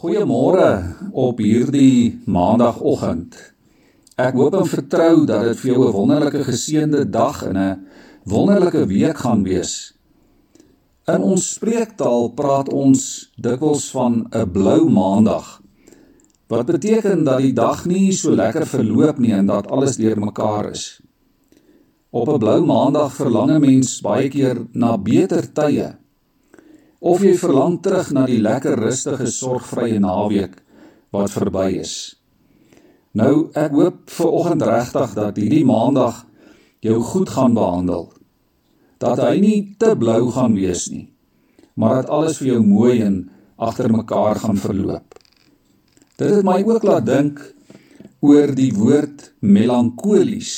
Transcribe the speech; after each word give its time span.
Goeiemôre 0.00 0.96
op 1.12 1.42
hierdie 1.44 2.22
maandagooggend. 2.24 3.34
Ek 4.16 4.32
hoop 4.32 4.54
en 4.56 4.64
vertrou 4.64 5.26
dat 5.28 5.42
dit 5.44 5.60
vir 5.60 5.70
jou 5.74 5.82
'n 5.88 5.92
wonderlike 5.92 6.40
geseënde 6.44 7.02
dag 7.10 7.42
en 7.44 7.56
'n 7.56 7.86
wonderlike 8.24 8.86
week 8.86 9.18
gaan 9.18 9.42
wees. 9.44 9.92
In 11.04 11.20
ons 11.20 11.52
spreektaal 11.52 12.32
praat 12.32 12.72
ons 12.72 13.28
dikwels 13.36 13.90
van 13.90 14.24
'n 14.32 14.50
blou 14.50 14.88
maandag. 14.88 15.60
Wat 16.48 16.66
beteken 16.66 17.24
dat 17.24 17.38
die 17.38 17.52
dag 17.52 17.84
nie 17.84 18.12
so 18.12 18.30
lekker 18.30 18.66
verloop 18.66 19.18
nie 19.18 19.32
en 19.32 19.46
dat 19.46 19.68
alles 19.68 19.96
deurmekaar 19.96 20.70
is. 20.70 21.00
Op 22.10 22.28
'n 22.28 22.38
blou 22.38 22.64
maandag 22.64 23.12
verlang 23.12 23.50
'n 23.50 23.60
mens 23.60 24.00
baie 24.00 24.28
keer 24.28 24.66
na 24.72 24.96
beter 24.98 25.52
tye 25.52 25.99
of 27.00 27.22
jy 27.24 27.32
verlang 27.40 27.78
terug 27.80 28.12
na 28.12 28.26
die 28.28 28.40
lekker 28.44 28.76
rustige 28.76 29.26
sorgvrye 29.32 29.98
naweek 30.00 30.58
wat 31.14 31.32
verby 31.32 31.80
is. 31.80 31.94
Nou 33.16 33.50
ek 33.58 33.72
hoop 33.74 34.02
vir 34.12 34.34
oggend 34.40 34.64
regtig 34.68 35.14
dat 35.16 35.38
hierdie 35.40 35.64
maandag 35.66 36.22
jou 36.84 37.00
goed 37.02 37.32
gaan 37.32 37.56
behandel. 37.56 38.10
Dat 39.00 39.18
hy 39.24 39.40
nie 39.40 39.58
te 39.80 39.94
blou 39.96 40.28
gaan 40.30 40.54
wees 40.54 40.90
nie, 40.92 41.08
maar 41.74 42.02
dat 42.02 42.12
alles 42.12 42.38
vir 42.38 42.52
jou 42.54 42.60
mooi 42.66 43.00
en 43.02 43.22
agter 43.56 43.88
mekaar 43.92 44.38
gaan 44.44 44.60
verloop. 44.60 45.16
Dit 46.20 46.36
het 46.36 46.44
my 46.44 46.60
ook 46.68 46.84
laat 46.84 47.06
dink 47.08 47.40
oor 48.20 48.52
die 48.52 48.72
woord 48.76 49.32
melankolies. 49.40 50.52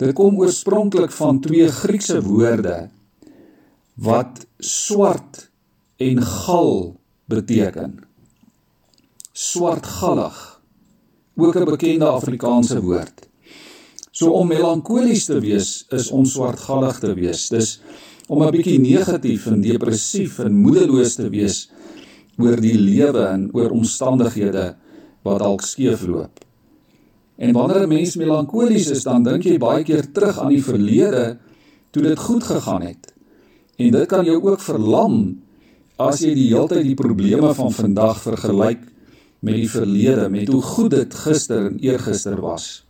Dit 0.00 0.16
kom 0.16 0.40
oorspronklik 0.40 1.12
van 1.12 1.42
twee 1.44 1.68
Griekse 1.68 2.22
woorde 2.24 2.88
wat 4.00 4.46
swart 4.58 5.50
en 5.96 6.22
gal 6.22 7.00
beteken. 7.28 7.98
Swartgallig. 9.32 10.60
Ook 11.36 11.56
'n 11.56 11.64
bekende 11.64 12.04
Afrikaanse 12.04 12.80
woord. 12.80 13.28
So 14.10 14.30
om 14.30 14.48
melankolies 14.48 15.24
te 15.24 15.40
wees 15.40 15.84
is 15.88 16.10
om 16.10 16.24
swartgallig 16.24 16.98
te 16.98 17.14
wees. 17.14 17.48
Dis 17.48 17.80
om 18.28 18.42
'n 18.42 18.50
bietjie 18.50 18.80
negatief 18.80 19.46
en 19.46 19.60
depressief 19.60 20.38
en 20.38 20.52
moedeloos 20.52 21.14
te 21.14 21.28
wees 21.28 21.70
oor 22.38 22.60
die 22.60 22.78
lewe 22.78 23.24
en 23.26 23.48
oor 23.52 23.70
omstandighede 23.70 24.76
wat 25.22 25.38
dalk 25.38 25.62
skeefloop. 25.62 26.44
En 27.36 27.52
wanneer 27.52 27.82
'n 27.82 27.88
mens 27.88 28.16
melankolies 28.16 28.90
is, 28.90 29.02
dan 29.02 29.22
dink 29.22 29.42
jy 29.42 29.58
baie 29.58 29.84
keer 29.84 30.12
terug 30.12 30.38
aan 30.38 30.48
die 30.48 30.64
verlede 30.64 31.38
toe 31.90 32.02
dit 32.02 32.18
goed 32.18 32.44
gegaan 32.44 32.82
het. 32.82 33.09
En 33.80 33.94
dit 33.94 34.08
kan 34.08 34.26
jou 34.26 34.36
ook 34.44 34.60
verlam 34.60 35.16
as 36.00 36.20
jy 36.24 36.34
die 36.36 36.48
hele 36.50 36.68
tyd 36.68 36.84
die 36.84 36.98
probleme 36.98 37.52
van 37.56 37.72
vandag 37.72 38.20
vergelyk 38.20 38.82
met 39.40 39.56
die 39.56 39.70
verlede, 39.72 40.28
met 40.32 40.48
hoe 40.52 40.60
goed 40.60 40.92
dit 40.92 41.16
gister 41.22 41.70
en 41.70 41.78
eergister 41.80 42.40
was. 42.44 42.84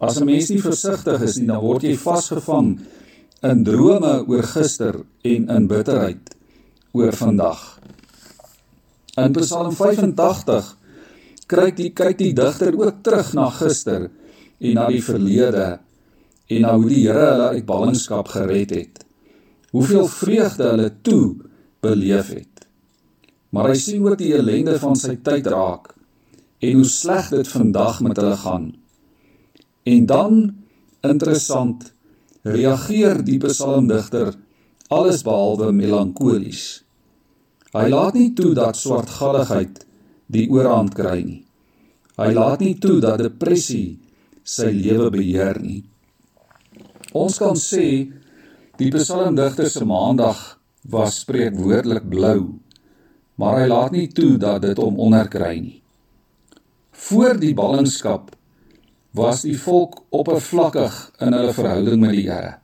As 0.00 0.20
'n 0.20 0.24
mens 0.24 0.48
nie 0.48 0.60
versigtig 0.60 1.20
is 1.22 1.36
nie, 1.36 1.46
dan 1.46 1.60
word 1.60 1.82
jy 1.82 1.96
vasgevang 1.96 2.78
in 3.42 3.64
drome 3.64 4.24
oor 4.28 4.42
gister 4.42 5.04
en 5.22 5.48
in 5.48 5.66
bitterheid 5.66 6.36
oor 6.92 7.12
vandag. 7.12 7.80
In 9.16 9.32
Psalm 9.32 9.72
85 9.72 10.76
kyk 11.46 11.76
die 11.76 11.90
kyk 11.90 12.18
die 12.18 12.32
digter 12.32 12.72
ook 12.78 13.02
terug 13.02 13.34
na 13.34 13.50
gister 13.50 14.10
en 14.60 14.74
na 14.74 14.88
die 14.88 15.02
verlede 15.02 15.78
en 16.48 16.60
na 16.60 16.76
hoe 16.76 16.88
die 16.88 17.06
Here 17.06 17.30
hulle 17.32 17.48
uit 17.48 17.66
ballingskap 17.66 18.28
gered 18.28 18.70
het 18.70 19.03
hoeveel 19.74 20.06
vreugde 20.06 20.68
hulle 20.70 20.90
toe 21.02 21.34
beleef 21.82 22.30
het. 22.30 22.66
Maar 23.50 23.72
hy 23.72 23.78
sien 23.78 24.06
ook 24.06 24.18
die 24.18 24.32
ellende 24.36 24.76
van 24.82 24.94
sy 24.98 25.16
tyd 25.26 25.50
raak 25.50 25.90
en 26.64 26.78
hoe 26.78 26.86
sleg 26.88 27.28
dit 27.34 27.50
vandag 27.50 28.00
met 28.06 28.18
hulle 28.22 28.36
gaan. 28.40 28.70
En 29.84 30.06
dan 30.06 30.38
interessant 31.04 31.90
reageer 32.46 33.20
die 33.26 33.40
psalmdigter 33.42 34.32
alles 34.94 35.24
behalwe 35.26 35.72
melankolies. 35.74 36.84
Hy 37.74 37.88
laat 37.90 38.14
nie 38.14 38.30
toe 38.38 38.52
dat 38.54 38.78
swartgalligheid 38.78 39.82
die 40.30 40.46
oorhand 40.54 40.94
kry 40.94 41.18
nie. 41.24 41.40
Hy 42.14 42.30
laat 42.30 42.62
nie 42.62 42.76
toe 42.78 43.00
dat 43.02 43.18
depressie 43.24 43.98
sy 44.46 44.70
lewe 44.70 45.10
beheer 45.10 45.58
nie. 45.58 45.82
Ons 47.14 47.40
kan 47.42 47.58
sê 47.58 48.06
Die 48.74 48.90
psalmdigter 48.90 49.68
se 49.70 49.84
maandag 49.86 50.38
was 50.90 51.20
spreekwoordelik 51.22 52.08
blou, 52.10 52.58
maar 53.38 53.60
hy 53.60 53.68
laat 53.70 53.94
nie 53.94 54.08
toe 54.10 54.34
dat 54.42 54.64
dit 54.64 54.80
hom 54.82 54.98
onderkry 54.98 55.52
nie. 55.60 55.78
Voor 57.06 57.38
die 57.38 57.52
ballingskap 57.54 58.32
was 59.14 59.44
die 59.46 59.54
volk 59.62 60.00
oppervlakkig 60.10 60.98
in 61.22 61.38
hulle 61.38 61.54
verhouding 61.54 62.02
met 62.02 62.18
die 62.18 62.26
Here. 62.26 62.56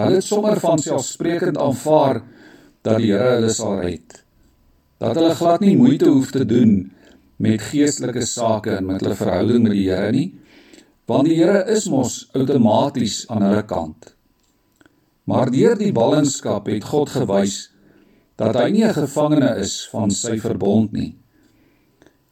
Hulle 0.00 0.16
het 0.16 0.24
sommer 0.24 0.56
van 0.64 0.80
selfsprekend 0.80 1.60
aanvaar 1.60 2.22
dat 2.86 2.96
die 2.96 3.12
Here 3.12 3.36
hulle 3.36 3.52
sal 3.52 3.82
red. 3.84 4.22
Dat 4.96 5.20
hulle 5.20 5.36
glad 5.36 5.60
nie 5.60 5.76
moeite 5.76 6.08
hoef 6.08 6.32
te 6.32 6.48
doen 6.48 6.86
met 7.36 7.68
geestelike 7.68 8.24
sake 8.24 8.78
en 8.80 8.94
met 8.94 9.04
hulle 9.04 9.18
verhouding 9.18 9.66
met 9.68 9.76
die 9.76 9.90
Here 9.90 10.12
nie, 10.14 10.30
want 11.04 11.28
die 11.28 11.36
Here 11.36 11.66
is 11.68 11.92
mos 11.92 12.22
outomaties 12.32 13.26
aan 13.28 13.44
hulle 13.44 13.68
kant. 13.68 14.14
Maar 15.28 15.50
deur 15.52 15.76
die 15.76 15.92
ballingskap 15.92 16.70
het 16.72 16.86
God 16.88 17.10
gewys 17.12 17.68
dat 18.40 18.56
hy 18.56 18.70
nie 18.72 18.84
'n 18.84 18.96
gevangene 18.96 19.58
is 19.60 19.88
van 19.92 20.10
sy 20.10 20.38
verbond 20.40 20.92
nie. 20.92 21.16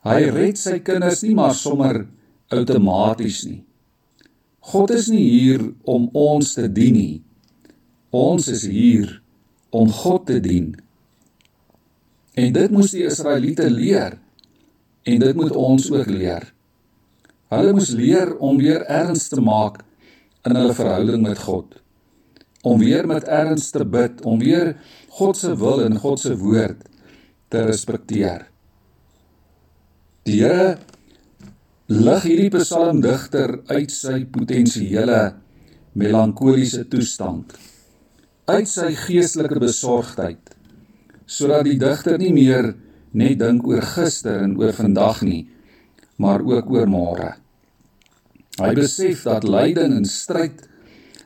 Hy 0.05 0.31
red 0.31 0.59
sy 0.59 0.79
kinders 0.79 1.23
nie 1.23 1.35
maar 1.35 1.55
sommer 1.55 2.07
outomaties 2.49 3.45
nie. 3.45 3.65
God 4.61 4.91
is 4.91 5.09
nie 5.09 5.29
hier 5.29 5.75
om 5.85 6.09
ons 6.13 6.55
te 6.55 6.73
dien 6.73 6.95
nie. 6.95 7.23
Ons 8.11 8.49
is 8.49 8.65
hier 8.65 9.23
om 9.71 9.91
God 9.91 10.27
te 10.27 10.41
dien. 10.41 10.75
En 12.35 12.53
dit 12.53 12.71
moes 12.71 12.91
die 12.91 13.05
Israeliete 13.05 13.71
leer 13.71 14.19
en 15.03 15.19
dit 15.19 15.37
moet 15.37 15.57
ons 15.57 15.91
ook 15.91 16.07
leer. 16.07 16.53
Hulle 17.49 17.73
moes 17.73 17.91
leer 17.91 18.37
om 18.39 18.57
weer 18.57 18.87
erns 18.87 19.29
te 19.29 19.41
maak 19.41 19.85
in 20.45 20.57
hulle 20.57 20.75
verhouding 20.75 21.23
met 21.23 21.39
God 21.39 21.86
om 22.63 22.79
weer 22.81 23.07
met 23.07 23.29
erns 23.29 23.71
te 23.71 23.85
bid, 23.85 24.23
om 24.25 24.39
weer 24.41 24.75
God 25.19 25.37
se 25.37 25.53
wil 25.57 25.83
en 25.85 25.99
God 25.99 26.21
se 26.21 26.37
woord 26.37 26.85
te 27.49 27.63
respekteer. 27.65 28.47
Die 30.27 30.41
Here 30.43 30.77
lig 31.87 32.25
hierdie 32.27 32.51
psalmdigter 32.51 33.61
uit 33.71 33.93
sy 33.95 34.25
potensiële 34.31 35.21
melankoliese 35.97 36.83
toestand, 36.91 37.55
uit 38.51 38.69
sy 38.69 38.91
geestelike 39.07 39.61
besorgdheid, 39.63 40.43
sodat 41.27 41.65
die 41.69 41.79
digter 41.79 42.19
nie 42.19 42.33
meer 42.35 42.73
net 43.17 43.39
dink 43.41 43.67
oor 43.71 43.87
gister 43.95 44.43
en 44.43 44.57
oor 44.59 44.75
vandag 44.75 45.23
nie, 45.27 45.45
maar 46.19 46.43
ook 46.43 46.71
oor 46.75 46.91
môre. 46.91 47.31
Hy 48.59 48.73
besef 48.75 49.23
dat 49.29 49.47
lyding 49.47 49.95
en 50.01 50.09
stryd 50.09 50.65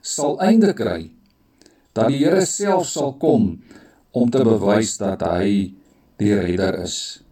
sal 0.02 0.36
einde 0.44 0.74
kry 0.76 1.10
dat 1.92 2.08
die 2.08 2.22
Here 2.24 2.44
self 2.46 2.88
sal 2.88 3.14
kom 3.18 3.58
om 4.10 4.30
te 4.30 4.44
bewys 4.46 4.96
dat 5.00 5.22
hy 5.26 5.72
die 6.20 6.34
redder 6.34 6.82
is. 6.84 7.22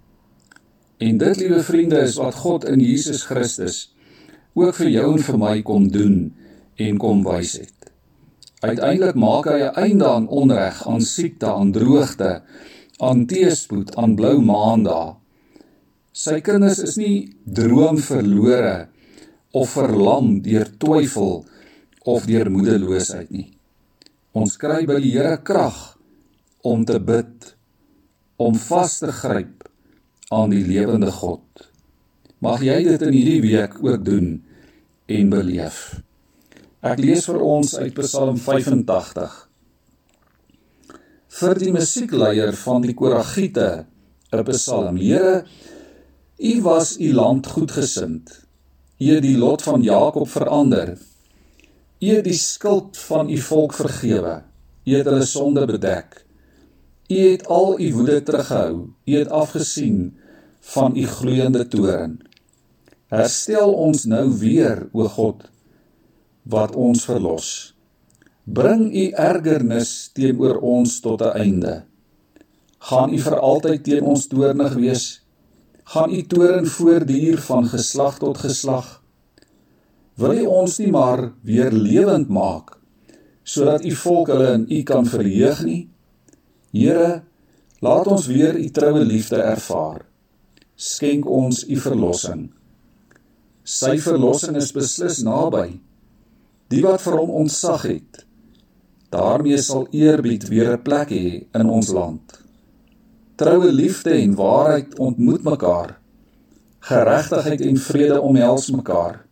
En 0.99 1.19
dit, 1.19 1.37
liewe 1.39 1.63
vriende, 1.63 2.01
is 2.03 2.19
wat 2.19 2.35
God 2.43 2.65
in 2.67 2.81
Jesus 2.83 3.23
Christus 3.29 3.89
ook 4.59 4.75
vir 4.75 4.91
jou 4.91 5.13
en 5.15 5.23
vir 5.23 5.39
my 5.39 5.57
kom 5.63 5.87
doen 5.95 6.17
en 6.83 6.99
kom 6.99 7.23
wys 7.27 7.55
het. 7.61 7.75
Uiteindelik 8.59 9.15
maak 9.15 9.47
hy 9.47 9.61
'n 9.63 9.75
einde 9.79 10.07
aan 10.09 10.27
onreg, 10.29 10.87
aan 10.87 11.01
siekte, 11.01 11.47
aan 11.47 11.71
droogte, 11.73 12.43
aan 12.99 13.27
teëspoed, 13.27 13.95
aan 13.97 14.15
blou 14.15 14.41
maandae. 14.43 15.15
Sy 16.13 16.41
kinders 16.41 16.79
is 16.83 16.97
nie 16.97 17.31
droom 17.45 17.99
verlore 17.99 18.89
of 19.53 19.71
verlam 19.71 20.43
deur 20.43 20.67
twyfel 20.79 21.45
of 22.03 22.27
deur 22.27 22.51
moedeloosheid 22.51 23.31
nie. 23.31 23.58
Ons 24.37 24.59
kry 24.61 24.83
by 24.85 24.99
die 25.01 25.15
Here 25.15 25.39
krag 25.41 25.97
om 26.67 26.85
te 26.85 26.99
bid, 27.01 27.55
om 28.37 28.59
vas 28.61 28.99
te 29.01 29.13
gryp 29.13 29.65
aan 30.35 30.53
die 30.53 30.65
lewende 30.67 31.11
God. 31.15 31.65
Mag 32.45 32.61
jy 32.63 32.83
dit 32.85 33.03
in 33.07 33.15
hierdie 33.17 33.41
week 33.47 33.79
ook 33.81 34.05
doen 34.05 34.37
en 35.09 35.31
beleef. 35.33 35.79
Ek 36.85 37.01
lees 37.01 37.25
vir 37.27 37.41
ons 37.41 37.73
uit 37.81 37.97
Psalm 38.05 38.37
85. 38.39 39.33
Vir 41.39 41.61
die 41.65 41.73
musiekleier 41.73 42.53
van 42.61 42.85
die 42.85 42.95
Koragiete, 42.95 43.87
'n 44.33 44.45
Psalm. 44.53 44.97
Here, 44.97 45.45
U 46.39 46.63
was 46.63 46.99
U 47.01 47.13
land 47.13 47.47
goedgesind. 47.47 48.31
U 49.01 49.07
het 49.15 49.23
die 49.23 49.39
lot 49.39 49.63
van 49.63 49.83
Jakob 49.83 50.29
verander. 50.29 50.99
U 51.99 52.07
het 52.15 52.25
die 52.25 52.39
skuld 52.39 52.99
van 53.09 53.31
u 53.31 53.37
volk 53.37 53.75
vergewe. 53.75 54.43
U 54.87 54.95
het 54.95 55.07
hulle 55.11 55.25
sonde 55.27 55.67
bedek. 55.67 56.25
U 57.09 57.19
het 57.31 57.47
al 57.47 57.81
U 57.81 57.93
woede 57.95 58.23
teruggehou. 58.23 58.89
U 59.05 59.13
het 59.17 59.29
afgesien 59.29 60.17
van 60.61 60.97
U 60.97 61.07
gloeiende 61.07 61.69
toorn. 61.69 62.19
Herstel 63.09 63.73
ons 63.73 64.05
nou 64.05 64.27
weer, 64.39 64.89
o 64.93 65.09
God, 65.09 65.47
wat 66.43 66.75
ons 66.77 67.05
verlos. 67.09 67.49
Bring 68.45 68.93
U 68.93 69.05
ergernis 69.17 70.11
teenoor 70.13 70.61
ons 70.61 71.01
tot 71.01 71.25
'n 71.25 71.33
einde. 71.45 71.85
Gaan 72.79 73.15
U 73.15 73.19
vir 73.19 73.39
altyd 73.39 73.85
teen 73.85 74.05
ons 74.05 74.27
toornig 74.27 74.75
wees? 74.75 75.23
Gaan 75.85 76.13
U 76.13 76.23
toorn 76.23 76.67
voortduur 76.67 77.39
van 77.39 77.69
geslag 77.69 78.19
tot 78.19 78.39
geslag? 78.39 79.03
Wil 80.19 80.35
U 80.43 80.47
ons 80.65 80.79
nie 80.83 80.91
maar 80.91 81.29
weer 81.47 81.71
lewend 81.71 82.29
maak 82.29 82.75
sodat 83.49 83.85
U 83.87 83.95
volk 83.97 84.29
hulle 84.29 84.49
in 84.59 84.65
U 84.69 84.79
kan 84.85 85.07
verheug 85.09 85.63
nie? 85.65 85.83
Here, 86.75 87.23
laat 87.81 88.11
ons 88.13 88.27
weer 88.29 88.59
U 88.61 88.67
troue 88.77 89.05
liefde 89.09 89.39
ervaar. 89.41 90.03
Skenk 90.77 91.25
ons 91.25 91.63
U 91.65 91.79
verlossing. 91.81 92.43
Sy 93.65 93.95
verlossing 94.05 94.59
is 94.61 94.69
beslis 94.77 95.23
naby. 95.25 95.79
Die 96.69 96.83
wat 96.85 97.01
vir 97.07 97.17
hom 97.17 97.33
ontsag 97.41 97.87
het, 97.89 98.21
daarmee 99.15 99.57
sal 99.65 99.87
eerbied 99.97 100.45
weer 100.53 100.75
'n 100.75 100.83
plek 100.83 101.09
hê 101.09 101.47
in 101.55 101.69
ons 101.69 101.89
land. 101.89 102.43
Troue 103.37 103.73
liefde 103.73 104.13
en 104.13 104.35
waarheid 104.35 104.99
ontmoet 104.99 105.43
mekaar. 105.43 105.97
Geregtigheid 106.81 107.61
en 107.61 107.77
vrede 107.77 108.21
omhels 108.21 108.71
mekaar. 108.71 109.28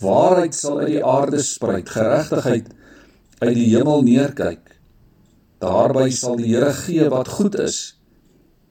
Waarheid 0.00 0.56
sal 0.56 0.80
uit 0.80 0.94
die 0.94 1.04
aarde 1.04 1.42
spruit, 1.44 1.88
geregtigheid 1.88 2.70
uit 3.40 3.56
die 3.56 3.68
hemel 3.74 4.04
neerkyk. 4.06 4.62
Daarby 5.60 6.08
sal 6.16 6.38
die 6.40 6.54
Here 6.54 6.72
gee 6.72 7.08
wat 7.12 7.28
goed 7.28 7.58
is 7.60 7.80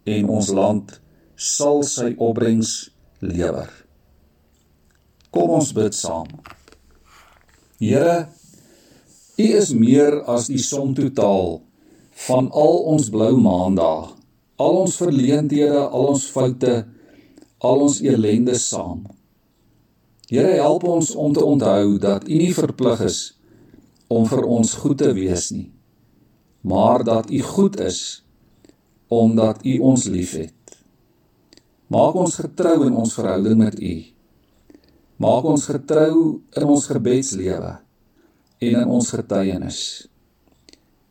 en 0.09 0.31
ons 0.33 0.49
land 0.49 0.95
sal 1.37 1.83
sy 1.85 2.15
opbrengs 2.17 2.89
lewer. 3.21 3.69
Kom 5.29 5.53
ons 5.59 5.69
bid 5.77 5.93
saam. 5.93 6.29
Here, 7.77 8.25
U 9.39 9.45
is 9.55 9.69
meer 9.71 10.17
as 10.27 10.49
die 10.51 10.59
som 10.59 10.95
totaal 10.97 11.61
van 12.25 12.49
al 12.51 12.81
ons 12.91 13.05
blou 13.13 13.37
maandae, 13.39 14.09
al 14.59 14.81
ons 14.81 14.97
verleenthede, 14.99 15.85
al 15.85 16.09
ons 16.11 16.25
foute, 16.33 16.73
al 17.63 17.85
ons 17.85 18.01
elende 18.03 18.57
saam. 18.59 19.05
Here, 20.29 20.61
help 20.61 20.83
ons 20.83 21.15
om 21.15 21.33
te 21.33 21.43
onthou 21.43 21.97
dat 21.97 22.27
U 22.29 22.35
nie 22.37 22.53
verplig 22.53 23.01
is 23.01 23.19
om 24.07 24.25
vir 24.29 24.45
ons 24.45 24.73
goed 24.73 24.97
te 25.01 25.13
wees 25.13 25.49
nie 25.51 25.69
maar 26.61 27.03
dat 27.03 27.31
U 27.31 27.41
goed 27.41 27.79
is 27.79 28.23
omdat 29.07 29.65
U 29.65 29.77
ons 29.79 30.03
liefhet. 30.03 30.53
Maak 31.87 32.13
ons 32.13 32.35
getrou 32.35 32.85
in 32.85 32.95
ons 32.95 33.13
verhouding 33.13 33.57
met 33.57 33.79
U. 33.79 33.95
Maak 35.15 35.43
ons 35.43 35.65
getrou 35.65 36.41
in 36.53 36.63
ons 36.63 36.85
gebedslewe 36.85 37.79
en 38.59 38.75
in 38.81 38.85
ons 38.85 39.09
getuienis. 39.09 39.79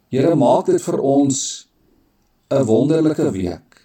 Here, 0.09 0.35
maak 0.35 0.67
dit 0.67 0.82
vir 0.82 1.00
ons 1.00 1.69
'n 2.50 2.64
wonderlike 2.64 3.31
week. 3.31 3.82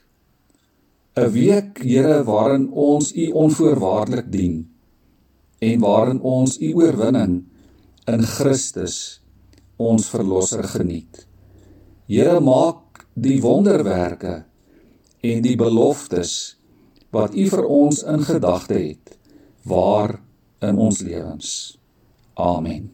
'n 1.18 1.32
Week, 1.32 1.78
Here, 1.84 2.24
waarin 2.24 2.70
ons 2.72 3.16
U 3.16 3.32
onvoorwaardelik 3.32 4.32
dien 4.32 4.73
en 5.64 5.84
waarin 5.84 6.22
ons 6.22 6.58
U 6.60 6.72
oorwinning 6.82 7.38
in 8.12 8.26
Christus 8.36 8.98
ons 9.80 10.10
verlosser 10.12 10.66
geniet. 10.68 11.24
Here 12.08 12.40
maak 12.44 13.06
die 13.14 13.40
wonderwerke 13.44 14.44
en 15.24 15.44
die 15.46 15.56
beloftes 15.60 16.34
wat 17.14 17.36
U 17.38 17.46
vir 17.54 17.66
ons 17.70 18.04
in 18.10 18.26
gedagte 18.28 18.80
het 18.80 19.16
waar 19.70 20.18
in 20.64 20.80
ons 20.82 21.00
lewens. 21.06 21.78
Amen. 22.34 22.92